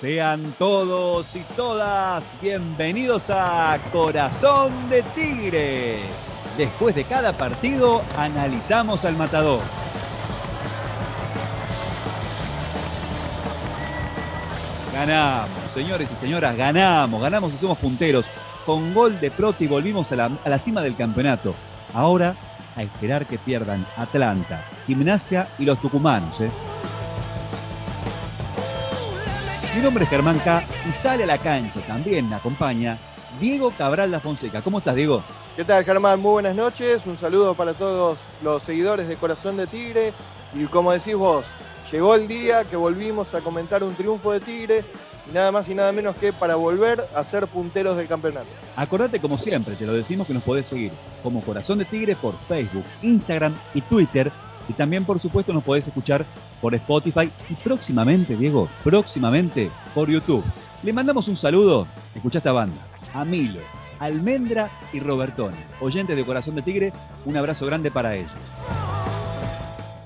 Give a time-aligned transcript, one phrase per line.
[0.00, 5.98] Sean todos y todas bienvenidos a Corazón de Tigre.
[6.56, 9.60] Después de cada partido analizamos al matador.
[14.94, 18.24] Ganamos, señores y señoras, ganamos, ganamos y somos punteros.
[18.64, 21.54] Con gol de Proti volvimos a la, cima del campeonato.
[21.92, 22.34] Ahora
[22.74, 26.40] a esperar que pierdan Atlanta, Gimnasia y los tucumanos.
[26.40, 26.50] ¿eh?
[29.80, 30.62] Mi nombre es Germán K.
[30.86, 32.98] y sale a la cancha también me acompaña
[33.40, 34.60] Diego Cabral La Fonseca.
[34.60, 35.22] ¿Cómo estás, Diego?
[35.56, 36.20] ¿Qué tal, Germán?
[36.20, 37.06] Muy buenas noches.
[37.06, 40.12] Un saludo para todos los seguidores de Corazón de Tigre.
[40.52, 41.46] Y como decís vos,
[41.90, 44.84] llegó el día que volvimos a comentar un triunfo de Tigre
[45.30, 48.48] y nada más y nada menos que para volver a ser punteros del campeonato.
[48.76, 52.34] Acordate, como siempre, te lo decimos que nos podés seguir como Corazón de Tigre por
[52.48, 54.30] Facebook, Instagram y Twitter.
[54.70, 56.24] Y también, por supuesto, nos podés escuchar
[56.60, 60.44] por Spotify y próximamente, Diego, próximamente por YouTube.
[60.84, 62.80] Le mandamos un saludo, escucha esta banda,
[63.12, 63.58] a Milo,
[63.98, 66.92] Almendra y Robertone, oyentes de Corazón de Tigre,
[67.24, 68.30] un abrazo grande para ellos.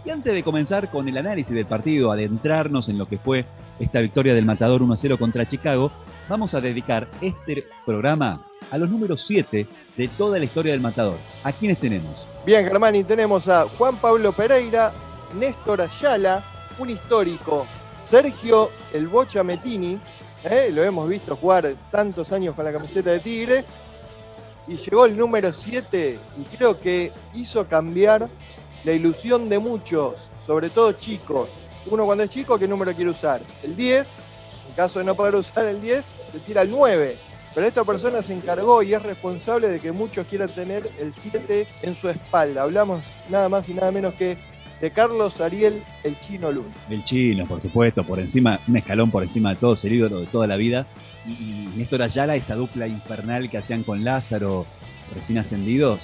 [0.02, 3.44] Y antes de comenzar con el análisis del partido, adentrarnos en lo que fue
[3.78, 5.92] esta victoria del Matador 1-0 contra Chicago,
[6.26, 11.16] vamos a dedicar este programa a los números 7 de toda la historia del Matador.
[11.42, 12.16] ¿A quiénes tenemos?
[12.44, 14.92] Bien, Germán, y tenemos a Juan Pablo Pereira,
[15.34, 16.42] Néstor Ayala,
[16.78, 17.66] un histórico,
[18.06, 19.98] Sergio El Bocha Metini,
[20.44, 20.70] ¿eh?
[20.70, 23.64] lo hemos visto jugar tantos años con la camiseta de Tigre,
[24.66, 28.28] y llegó el número 7 y creo que hizo cambiar
[28.84, 30.14] la ilusión de muchos,
[30.46, 31.48] sobre todo chicos.
[31.86, 33.42] Uno cuando es chico, ¿qué número quiere usar?
[33.62, 34.06] El 10,
[34.68, 37.16] en caso de no poder usar el 10, se tira el 9.
[37.54, 41.66] Pero esta persona se encargó y es responsable de que muchos quieran tener el 7
[41.82, 42.62] en su espalda.
[42.62, 44.36] Hablamos nada más y nada menos que
[44.80, 46.68] de Carlos Ariel el Chino Luna.
[46.90, 50.26] El chino, por supuesto, por encima, un escalón por encima de todos, el ídolo de
[50.26, 50.84] toda la vida.
[51.26, 54.66] Y, y Néstor Ayala, esa dupla infernal que hacían con Lázaro,
[55.14, 56.00] recién ascendidos,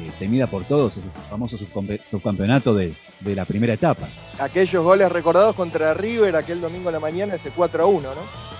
[0.00, 4.08] eh, temida por todos, ese famoso subcampe- subcampeonato de, de la primera etapa.
[4.38, 8.51] Aquellos goles recordados contra River aquel domingo a la mañana, ese 4 a 1, ¿no?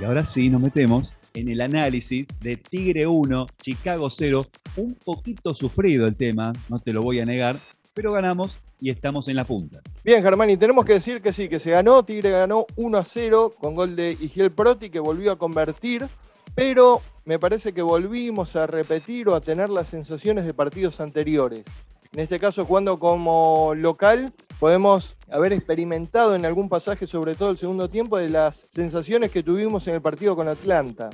[0.00, 4.46] Y ahora sí nos metemos en el análisis de Tigre 1, Chicago 0.
[4.76, 7.58] Un poquito sufrido el tema, no te lo voy a negar,
[7.92, 9.82] pero ganamos y estamos en la punta.
[10.02, 13.04] Bien, Germán, y tenemos que decir que sí, que se ganó, Tigre ganó 1 a
[13.04, 16.06] 0 con gol de Igiel Proti, que volvió a convertir,
[16.54, 21.64] pero me parece que volvimos a repetir o a tener las sensaciones de partidos anteriores.
[22.12, 27.56] En este caso, jugando como local, podemos haber experimentado en algún pasaje, sobre todo el
[27.56, 31.08] segundo tiempo, de las sensaciones que tuvimos en el partido con Atlanta.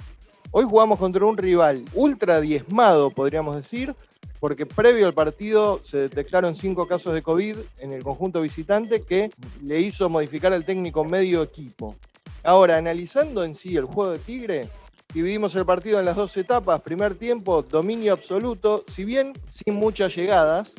[0.53, 3.95] Hoy jugamos contra un rival ultra diezmado, podríamos decir,
[4.41, 9.29] porque previo al partido se detectaron cinco casos de COVID en el conjunto visitante que
[9.63, 11.95] le hizo modificar al técnico medio equipo.
[12.43, 14.69] Ahora, analizando en sí el juego de Tigre,
[15.17, 16.83] dividimos el partido en las dos etapas.
[16.83, 20.75] Primer tiempo, dominio absoluto, si bien sin muchas llegadas,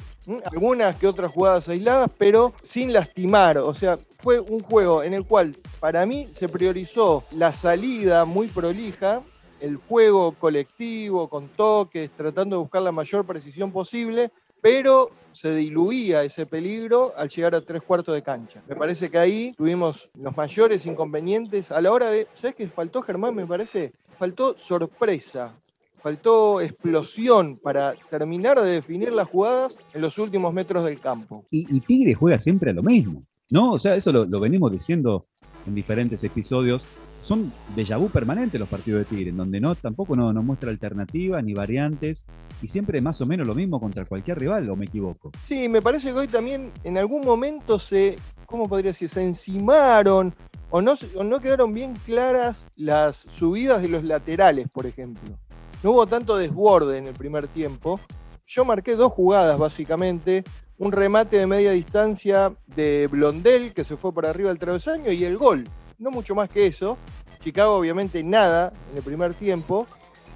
[0.46, 3.58] algunas que otras jugadas aisladas, pero sin lastimar.
[3.58, 8.48] O sea, fue un juego en el cual para mí se priorizó la salida muy
[8.48, 9.24] prolija,
[9.60, 14.30] el juego colectivo, con toques, tratando de buscar la mayor precisión posible,
[14.62, 18.62] pero se diluía ese peligro al llegar a tres cuartos de cancha.
[18.68, 23.02] Me parece que ahí tuvimos los mayores inconvenientes a la hora de, ¿sabes qué faltó
[23.02, 23.34] Germán?
[23.34, 25.54] Me parece, faltó sorpresa,
[26.02, 31.46] faltó explosión para terminar de definir las jugadas en los últimos metros del campo.
[31.52, 33.74] Y, y Tigre juega siempre a lo mismo, ¿no?
[33.74, 35.26] O sea, eso lo, lo venimos diciendo
[35.66, 36.86] en diferentes episodios.
[37.22, 40.70] Son déjà vu permanentes los partidos de Tigre, en donde no, tampoco no, no muestra
[40.70, 42.26] alternativas ni variantes,
[42.62, 45.32] y siempre más o menos lo mismo contra cualquier rival, o me equivoco.
[45.44, 49.10] Sí, me parece que hoy también en algún momento se, ¿cómo podría decir?
[49.10, 50.34] Se encimaron
[50.70, 55.38] o no, o no quedaron bien claras las subidas de los laterales, por ejemplo.
[55.84, 58.00] No hubo tanto desborde en el primer tiempo.
[58.46, 60.44] Yo marqué dos jugadas, básicamente.
[60.80, 65.24] Un remate de media distancia de Blondel, que se fue por arriba del travesaño, y
[65.24, 65.66] el gol.
[66.00, 66.98] No mucho más que eso.
[67.42, 69.88] Chicago, obviamente, nada en el primer tiempo.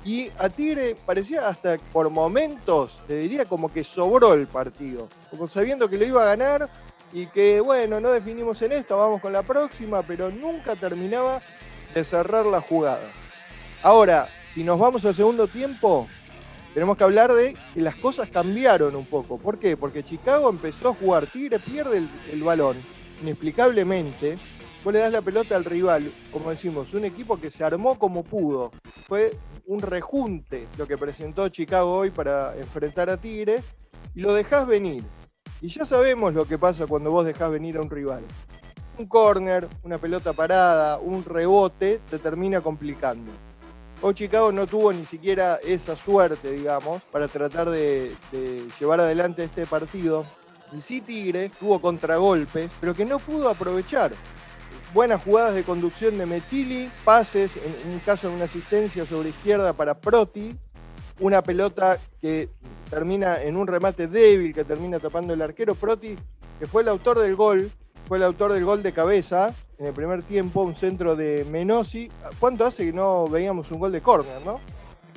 [0.04, 5.08] Y a Tigre parecía hasta por momentos, te diría como que sobró el partido.
[5.30, 6.68] Como sabiendo que lo iba a ganar
[7.14, 11.42] y que, bueno, no definimos en esta, vamos con la próxima, pero nunca terminaba
[11.94, 13.12] de cerrar la jugada.
[13.84, 16.08] Ahora, si nos vamos al segundo tiempo,
[16.74, 19.38] tenemos que hablar de que las cosas cambiaron un poco.
[19.38, 19.78] ¿Por qué?
[19.78, 22.78] Porque Chicago empezó a jugar, Tigre pierde el, el balón,
[23.22, 24.40] inexplicablemente.
[24.84, 28.24] Vos le das la pelota al rival, como decimos, un equipo que se armó como
[28.24, 28.72] pudo.
[29.08, 29.38] Fue
[29.68, 33.62] un rejunte lo que presentó Chicago hoy para enfrentar a Tigre
[34.16, 35.04] y lo dejás venir.
[35.62, 38.24] Y ya sabemos lo que pasa cuando vos dejás venir a un rival.
[38.98, 43.32] un córner, una pelota parada, un rebote, te termina complicando.
[44.02, 49.44] Hoy Chicago no tuvo ni siquiera esa suerte, digamos, para tratar de, de llevar adelante
[49.44, 50.26] este partido.
[50.76, 54.12] Y sí Tigre tuvo contragolpes, pero que no pudo aprovechar
[54.94, 59.74] buenas jugadas de conducción de Metili, pases, en un caso de una asistencia sobre izquierda
[59.74, 60.56] para Proti,
[61.20, 62.50] una pelota que
[62.90, 66.16] termina en un remate débil, que termina tapando el arquero Proti,
[66.60, 67.72] que fue el autor del gol,
[68.08, 72.12] fue el autor del gol de cabeza en el primer tiempo, un centro de Menosi.
[72.40, 74.60] ¿Cuánto hace que no veíamos un gol de córner, no?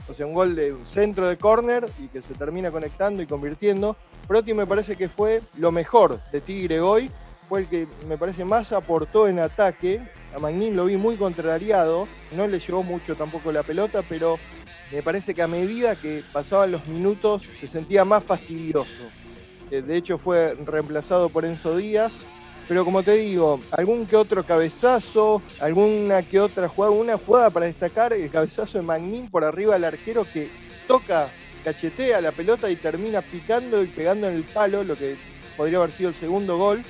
[0.09, 3.97] O sea, un gol de centro de córner y que se termina conectando y convirtiendo.
[4.29, 7.11] Proti me parece que fue lo mejor de Tigre hoy
[7.55, 10.01] fue el que me parece más aportó en ataque.
[10.35, 14.41] A Magnin lo vi muy contrariado, no le llevó mucho tampoco la pelota, pero
[14.91, 19.05] me parece que a medida que pasaban los minutos se sentía más fastidioso.
[19.71, 22.11] Eh, de hecho fue reemplazado por Enzo Díaz,
[22.67, 27.67] pero como te digo, algún que otro cabezazo, alguna que otra jugada, una jugada para
[27.67, 30.49] destacar, el cabezazo de Magnin por arriba del arquero que
[30.89, 31.29] toca,
[31.63, 35.15] cachetea la pelota y termina picando y pegando en el palo, lo que
[35.57, 36.83] podría haber sido el segundo gol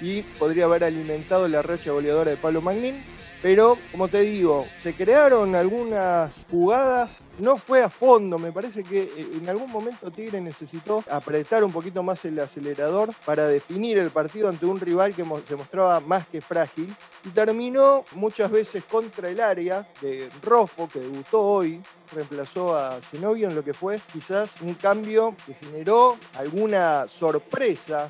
[0.00, 3.02] y podría haber alimentado la racha goleadora de Pablo Magnin.
[3.42, 9.04] Pero, como te digo, se crearon algunas jugadas, no fue a fondo, me parece que
[9.04, 14.10] eh, en algún momento Tigre necesitó apretar un poquito más el acelerador para definir el
[14.10, 16.94] partido ante un rival que se mostraba más que frágil
[17.24, 21.80] y terminó muchas veces contra el área de Rofo, que debutó hoy,
[22.12, 28.06] reemplazó a Zenobio en lo que fue quizás un cambio que generó alguna sorpresa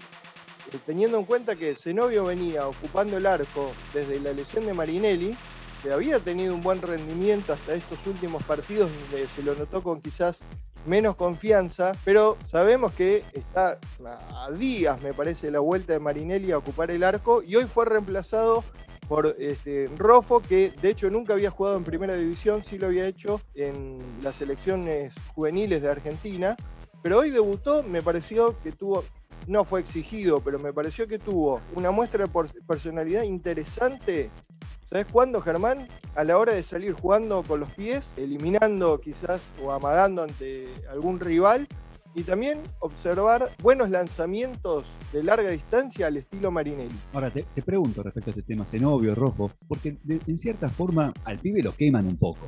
[0.87, 5.37] teniendo en cuenta que Zenobio venía ocupando el arco desde la lesión de Marinelli,
[5.83, 10.01] que había tenido un buen rendimiento hasta estos últimos partidos donde se lo notó con
[10.01, 10.41] quizás
[10.87, 13.79] menos confianza, pero sabemos que está
[14.35, 17.85] a días, me parece, la vuelta de Marinelli a ocupar el arco y hoy fue
[17.85, 18.65] reemplazado
[19.09, 23.07] por este, Rofo, que de hecho nunca había jugado en primera división, sí lo había
[23.07, 26.57] hecho en las selecciones juveniles de Argentina,
[27.03, 29.05] pero hoy debutó, me pareció que tuvo
[29.47, 32.31] no fue exigido, pero me pareció que tuvo una muestra de
[32.67, 34.31] personalidad interesante.
[34.85, 35.89] ¿Sabes cuándo, Germán?
[36.15, 41.21] A la hora de salir jugando con los pies, eliminando quizás o amagando ante algún
[41.21, 41.67] rival.
[42.13, 46.97] Y también observar buenos lanzamientos de larga distancia al estilo Marinelli.
[47.13, 51.63] Ahora te, pregunto respecto a este tema Zenobio, Rojo, porque en cierta forma al pibe
[51.63, 52.47] lo queman un poco,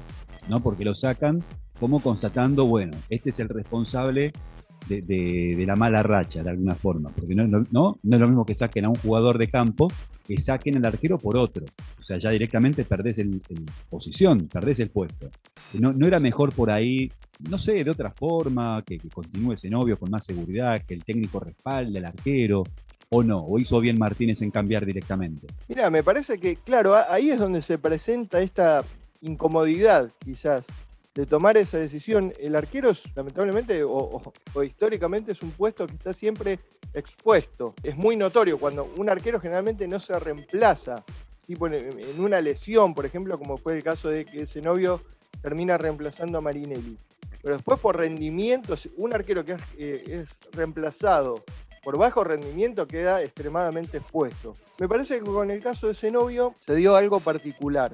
[0.49, 0.61] ¿no?
[0.61, 1.45] Porque lo sacan
[1.79, 4.33] como constatando, bueno, este es el responsable
[4.89, 7.11] de, la mala racha, de alguna forma.
[7.11, 9.89] Porque no, no, no, es lo mismo que saquen a un jugador de campo
[10.27, 11.65] que saquen al arquero por otro.
[11.99, 13.41] O sea, ya directamente perdés el,
[13.91, 15.29] posición, perdés el puesto.
[15.75, 17.11] No, no era mejor por ahí,
[17.49, 21.41] no sé, de otra forma, que, continúe ese novio con más seguridad, que el técnico
[21.41, 22.65] respalde al arquero,
[23.11, 23.41] o no?
[23.41, 25.47] ¿O hizo bien Martínez en cambiar directamente?
[25.69, 28.85] Mira, me parece que, claro, ahí es donde se presenta esta
[29.21, 30.63] incomodidad, quizás,
[31.15, 32.33] de tomar esa decisión.
[32.39, 34.21] El arquero, es, lamentablemente o,
[34.65, 36.59] históricamente, es un puesto que está siempre
[36.95, 37.75] expuesto.
[37.83, 41.05] Es muy notorio cuando un arquero generalmente no se reemplaza,
[41.47, 45.01] tipo en, una lesión, por ejemplo, como fue el caso de que ese novio
[45.41, 46.97] termina reemplazando a Marinelli.
[47.43, 51.43] Pero después por rendimiento, un arquero que es, eh, es reemplazado
[51.83, 54.55] por bajo rendimiento queda extremadamente expuesto.
[54.79, 57.93] Me parece que con el caso de ese novio se dio algo particular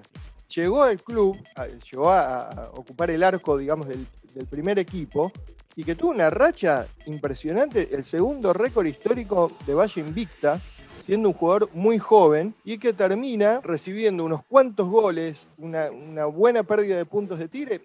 [0.55, 1.37] llegó al club,
[1.90, 4.07] llegó a, ocupar el arco, digamos, del,
[4.49, 5.33] primer equipo
[5.75, 10.61] y que tuvo una racha impresionante, el segundo récord histórico de Valle Invicta,
[11.02, 16.62] siendo un jugador muy joven y que termina recibiendo unos cuantos goles, una, una buena
[16.62, 17.81] pérdida de puntos de tire,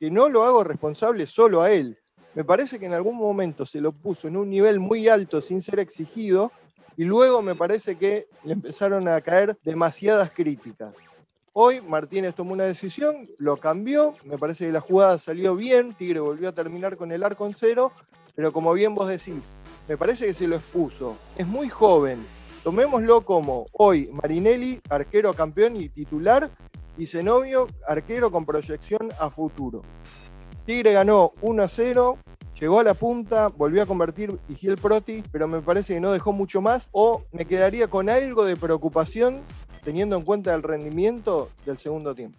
[0.00, 1.98] que no lo hago responsable solo a él.
[2.34, 5.60] Me parece que en algún momento se lo puso en un nivel muy alto sin
[5.60, 6.52] ser exigido
[6.96, 10.94] y luego me parece que le empezaron a caer demasiadas críticas.
[11.60, 16.20] Hoy Martínez tomó una decisión, lo cambió, me parece que la jugada salió bien, Tigre
[16.20, 17.90] volvió a terminar con el arco en cero,
[18.36, 19.52] pero como bien vos decís,
[19.88, 21.16] me parece que se lo expuso.
[21.36, 22.24] Es muy joven,
[22.62, 26.48] tomémoslo como hoy Marinelli, arquero campeón y titular,
[26.96, 29.82] y Zenobio, arquero con proyección a futuro.
[30.64, 32.18] Tigre ganó 1 a 0,
[32.60, 36.32] llegó a la punta, volvió a convertir Igiel Proti, pero me parece que no dejó
[36.32, 39.42] mucho más, o me quedaría con algo de preocupación
[39.84, 42.38] teniendo en cuenta el rendimiento del segundo tiempo.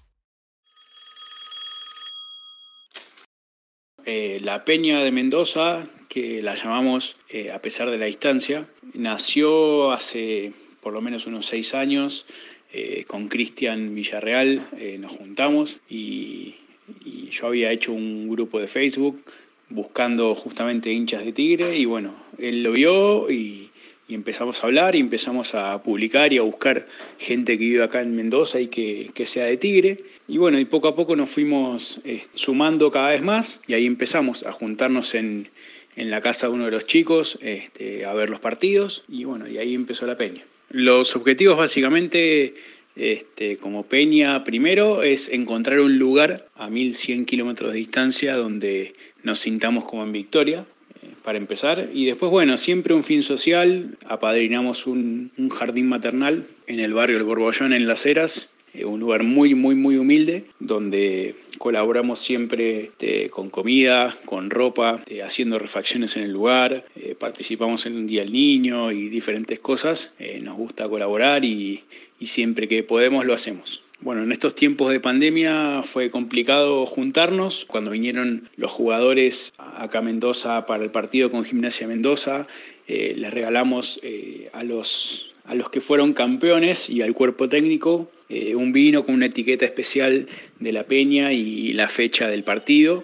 [4.05, 9.91] Eh, la Peña de Mendoza, que la llamamos eh, a pesar de la distancia, nació
[9.91, 12.25] hace por lo menos unos seis años.
[12.71, 16.55] Eh, con Cristian Villarreal nos juntamos y,
[17.03, 19.23] y, yo había hecho un grupo de Facebook
[19.69, 23.67] buscando justamente hinchas de Tigre y bueno, él lo vio y,
[24.09, 26.87] empezamos a hablar y empezamos a publicar y a buscar
[27.19, 29.99] gente que vive acá en Mendoza y que, sea de Tigre.
[30.27, 33.85] Y bueno, y poco a poco nos fuimos eh, sumando cada vez más y ahí
[33.85, 35.49] empezamos a juntarnos en,
[35.95, 39.59] la casa de uno de los chicos este, a ver los partidos y bueno, y
[39.59, 40.41] ahí empezó la peña.
[40.71, 42.55] Los objetivos básicamente
[42.99, 49.39] este, como Peña, primero es encontrar un lugar a 1100 kilómetros de distancia donde nos
[49.39, 50.65] sintamos como en Victoria,
[51.01, 51.89] eh, para empezar.
[51.93, 53.97] Y después, bueno, siempre un fin social.
[54.05, 58.49] Apadrinamos un, jardín maternal en el barrio El Borbollón, en Las Heras.
[58.73, 64.99] Eh, un lugar muy, muy, muy humilde, donde colaboramos siempre este, con comida, con ropa,
[64.99, 69.59] este, haciendo refacciones en el lugar, eh, participamos en un Día del Niño y diferentes
[69.59, 70.13] cosas.
[70.41, 71.83] nos gusta colaborar y,
[72.19, 73.81] y siempre que podemos lo hacemos.
[74.01, 77.65] Bueno, en estos tiempos de pandemia fue complicado juntarnos.
[77.65, 82.47] Cuando vinieron los jugadores acá a Mendoza para el partido con Gimnasia Mendoza,
[82.87, 88.09] eh, les regalamos eh, a, los, a los que fueron campeones y al cuerpo técnico
[88.29, 90.27] eh, un vino con una etiqueta especial
[90.59, 93.03] de la peña y la fecha del partido.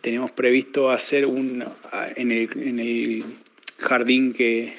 [0.00, 1.64] Tenemos previsto hacer un,
[2.16, 3.24] en el, en el
[3.78, 4.74] jardín que,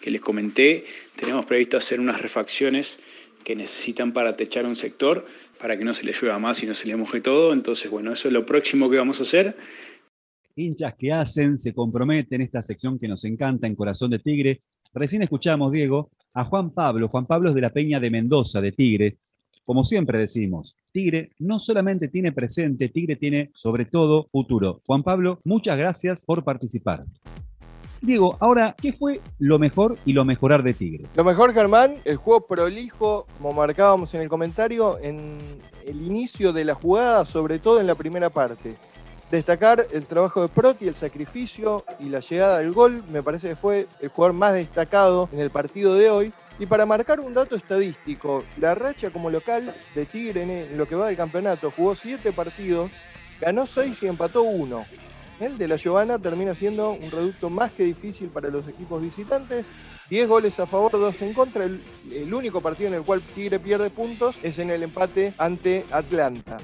[0.00, 0.84] que les comenté,
[1.16, 2.98] tenemos previsto hacer unas refacciones
[3.44, 5.26] que necesitan para techar un sector,
[5.58, 7.52] para que no se le llueva más y no se le moje todo.
[7.52, 9.56] Entonces, bueno, eso es lo próximo que vamos a hacer.
[10.54, 14.62] Hinchas que hacen, se comprometen, esta sección que nos encanta en Corazón de Tigre.
[14.92, 17.08] Recién escuchamos, Diego, a Juan Pablo.
[17.08, 19.16] Juan Pablo es de la Peña de Mendoza, de Tigre.
[19.66, 24.80] Como siempre decimos, Tigre no solamente tiene presente, Tigre tiene sobre todo futuro.
[24.86, 27.04] Juan Pablo, muchas gracias por participar.
[28.00, 31.06] Diego, ahora, ¿qué fue lo mejor y lo mejorar de Tigre?
[31.16, 35.36] Lo mejor, Germán, el juego prolijo, como marcábamos en el comentario, en
[35.84, 38.76] el inicio de la jugada, sobre todo en la primera parte.
[39.32, 43.56] Destacar el trabajo de Proti, el sacrificio y la llegada del gol, me parece que
[43.56, 46.32] fue el jugador más destacado en el partido de hoy.
[46.58, 50.94] Y para marcar un dato estadístico, la racha como local de Tigre en lo que
[50.94, 52.90] va del campeonato jugó siete partidos,
[53.40, 54.86] ganó seis y empató uno.
[55.38, 59.66] El de la Giovanna termina siendo un reducto más que difícil para los equipos visitantes.
[60.08, 61.64] 10 goles a favor, 2 en contra.
[61.64, 66.56] El, único partido en el cual Tigre pierde puntos es en el empate ante Atlanta.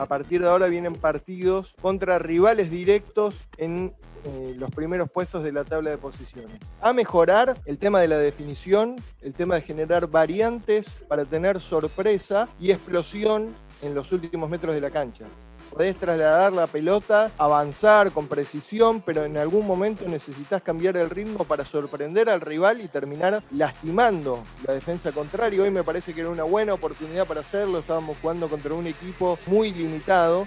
[0.00, 3.92] A partir de ahora vienen partidos contra rivales directos en
[4.24, 6.58] eh, los primeros puestos de la tabla de posiciones.
[6.80, 12.48] A mejorar el tema de la definición, el tema de generar variantes para tener sorpresa
[12.58, 15.26] y explosión en los últimos metros de la cancha
[15.70, 21.44] podés trasladar la pelota, avanzar con precisión, pero en algún momento necesitas cambiar el ritmo
[21.44, 25.62] para sorprender al rival y terminar lastimando la defensa contraria.
[25.62, 29.38] Hoy me parece que era una buena oportunidad para hacerlo, estábamos jugando contra un equipo
[29.46, 30.46] muy limitado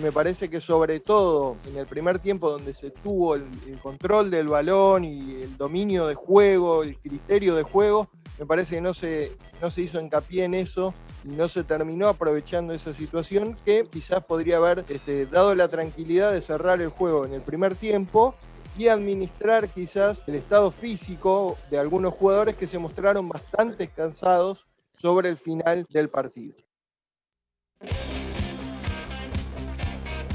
[0.00, 3.44] me parece que sobre todo en el primer tiempo donde se tuvo el,
[3.82, 8.08] control del balón y el dominio de juego, el criterio de juego,
[8.38, 12.08] me parece que no se, no se hizo hincapié en eso y no se terminó
[12.08, 17.24] aprovechando esa situación que quizás podría haber este, dado la tranquilidad de cerrar el juego
[17.24, 18.34] en el primer tiempo
[18.76, 25.28] y administrar quizás el estado físico de algunos jugadores que se mostraron bastante cansados sobre
[25.28, 26.54] el final del partido.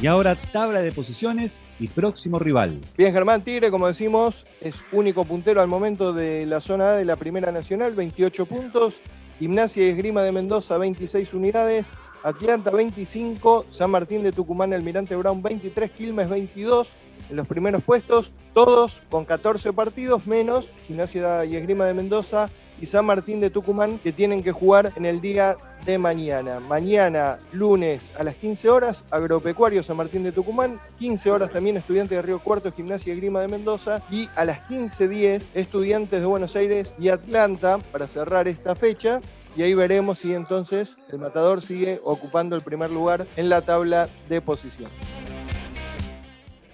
[0.02, 2.80] Y ahora tabla de posiciones y próximo rival.
[2.98, 7.04] Bien, Germán Tigre, como decimos, es único puntero al momento de la zona A de
[7.04, 9.02] la Primera Nacional, 28 puntos.
[9.40, 11.88] Gimnasia y Esgrima de Mendoza, 26 unidades.
[12.24, 16.94] Atlanta 25, San Martín de Tucumán, Almirante Brown 23, Quilmes 22
[17.30, 22.50] en los primeros puestos, todos con 14 partidos menos Gimnasia y Esgrima de Mendoza
[22.82, 26.60] y San Martín de Tucumán que tienen que jugar en el día de mañana.
[26.60, 32.18] Mañana, lunes a las 15 horas, Agropecuario San Martín de Tucumán, 15 horas también Estudiantes
[32.18, 36.56] de Río Cuarto, Gimnasia y Grima de Mendoza y a las 15.10 Estudiantes de Buenos
[36.56, 39.22] Aires y Atlanta para cerrar esta fecha.
[39.56, 44.08] Y ahí veremos si entonces el Matador sigue ocupando el primer lugar en la tabla
[44.30, 44.92] de posición.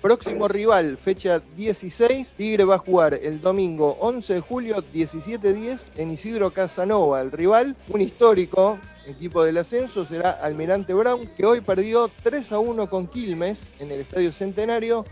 [0.06, 6.12] Próximo rival, fecha 16, Tigre va a jugar el domingo 11 de julio 17-10 en
[6.12, 7.22] Isidro Casanova.
[7.22, 12.60] El rival, un histórico equipo del ascenso, será Almirante Brown, que hoy perdió 3 a
[12.60, 15.06] 1 con Quilmes en el Estadio Centenario.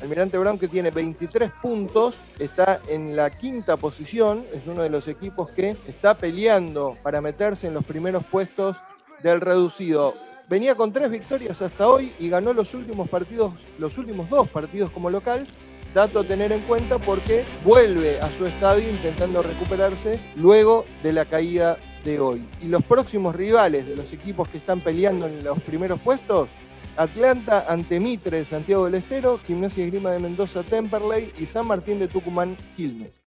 [0.00, 5.08] Almirante Brown que tiene 23 puntos, está en la quinta posición, es uno de los
[5.08, 8.78] equipos que está peleando para meterse en los primeros puestos
[9.22, 10.14] del reducido
[10.48, 14.90] venía con tres victorias hasta hoy y ganó los últimos partidos, los últimos dos partidos
[14.90, 15.46] como local.
[15.94, 21.24] Dato a tener en cuenta porque vuelve a su estadio intentando recuperarse luego de la
[21.24, 22.46] caída de hoy.
[22.62, 26.50] Y los próximos rivales de los equipos que están peleando en los primeros puestos,
[26.96, 31.98] Atlanta ante Mitre Santiago del Estero, Gimnasia y Grima de Mendoza Temperley y San Martín
[31.98, 33.27] de Tucumán Quilmes.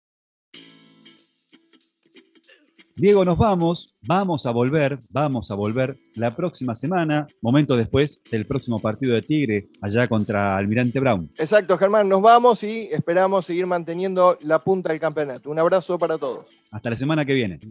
[3.00, 8.46] Diego, nos vamos, vamos a volver, vamos a volver la próxima semana, momento después del
[8.46, 11.30] próximo partido de Tigre, allá contra Almirante Brown.
[11.38, 15.50] Exacto, Germán, nos vamos y esperamos seguir manteniendo la punta del campeonato.
[15.50, 16.46] Un abrazo para todos.
[16.72, 17.62] Hasta la semana que viene.